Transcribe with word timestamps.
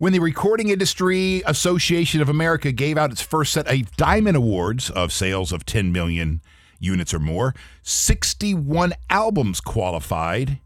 When 0.00 0.14
the 0.14 0.18
Recording 0.18 0.70
Industry 0.70 1.42
Association 1.44 2.22
of 2.22 2.30
America 2.30 2.72
gave 2.72 2.96
out 2.96 3.12
its 3.12 3.20
first 3.20 3.52
set 3.52 3.70
of 3.70 3.94
Diamond 3.98 4.34
Awards 4.34 4.88
of 4.88 5.12
sales 5.12 5.52
of 5.52 5.66
10 5.66 5.92
million 5.92 6.40
units 6.78 7.12
or 7.12 7.18
more, 7.18 7.54
61 7.82 8.94
albums 9.10 9.60
qualified 9.60 10.58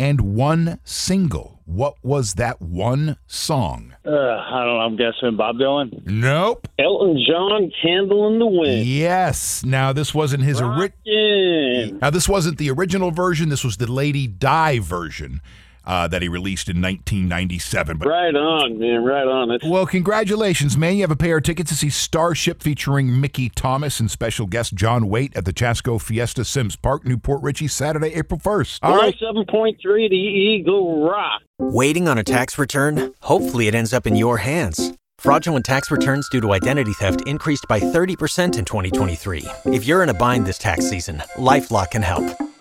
and 0.00 0.20
one 0.34 0.80
single. 0.82 1.60
What 1.64 1.94
was 2.02 2.34
that 2.34 2.60
one 2.60 3.18
song? 3.28 3.94
Uh, 4.04 4.10
I 4.10 4.64
don't 4.64 4.74
know. 4.74 4.80
I'm 4.80 4.96
guessing 4.96 5.36
Bob 5.36 5.58
Dylan. 5.58 6.04
Nope. 6.04 6.66
Elton 6.76 7.24
John, 7.24 7.70
Candle 7.80 8.32
in 8.32 8.40
the 8.40 8.46
Wind. 8.46 8.84
Yes. 8.84 9.64
Now 9.64 9.92
this 9.92 10.12
wasn't 10.12 10.42
his 10.42 10.60
original. 10.60 12.00
Now 12.00 12.10
this 12.10 12.28
wasn't 12.28 12.58
the 12.58 12.70
original 12.72 13.12
version. 13.12 13.48
This 13.48 13.62
was 13.62 13.76
the 13.76 13.86
Lady 13.86 14.26
Di 14.26 14.80
version 14.80 15.40
uh, 15.84 16.08
that 16.08 16.22
he 16.22 16.28
released 16.28 16.68
in 16.68 16.80
1997. 16.80 17.98
But 17.98 18.08
Right 18.08 18.34
on, 18.34 18.78
man. 18.78 19.04
Right 19.04 19.26
on. 19.26 19.50
It's, 19.50 19.64
Well, 19.64 19.86
congratulations, 19.86 20.76
man. 20.76 20.96
You 20.96 21.02
have 21.02 21.10
a 21.10 21.16
pair 21.16 21.38
of 21.38 21.42
tickets 21.42 21.70
to 21.70 21.76
see 21.76 21.90
Starship 21.90 22.62
featuring 22.62 23.20
Mickey 23.20 23.48
Thomas 23.48 24.00
and 24.00 24.10
special 24.10 24.46
guest 24.46 24.74
John 24.74 25.08
Waite 25.08 25.36
at 25.36 25.44
the 25.44 25.52
Chasco 25.52 26.00
Fiesta 26.00 26.44
Sims 26.44 26.76
Park, 26.76 27.04
New 27.04 27.18
Port 27.18 27.42
Richey, 27.42 27.68
Saturday, 27.68 28.14
April 28.14 28.38
1st. 28.38 28.78
All 28.82 28.96
right. 28.96 29.16
7.3 29.18 29.76
the 30.08 30.16
Eagle 30.16 31.08
Rock. 31.08 31.42
Waiting 31.58 32.08
on 32.08 32.18
a 32.18 32.24
tax 32.24 32.58
return? 32.58 33.14
Hopefully, 33.20 33.68
it 33.68 33.74
ends 33.74 33.92
up 33.92 34.06
in 34.06 34.16
your 34.16 34.38
hands. 34.38 34.92
Fraudulent 35.18 35.64
tax 35.64 35.90
returns 35.90 36.28
due 36.28 36.40
to 36.40 36.52
identity 36.52 36.92
theft 36.94 37.22
increased 37.28 37.66
by 37.68 37.78
30% 37.78 38.58
in 38.58 38.64
2023. 38.64 39.44
If 39.66 39.86
you're 39.86 40.02
in 40.02 40.08
a 40.08 40.14
bind 40.14 40.46
this 40.46 40.58
tax 40.58 40.90
season, 40.90 41.22
LifeLock 41.36 41.92
can 41.92 42.02
help. 42.02 42.24